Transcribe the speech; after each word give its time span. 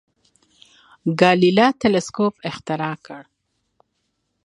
ګالیله 1.19 1.67
تلسکوپ 1.81 2.33
اختراع 2.49 2.95
کړ. 3.05 3.21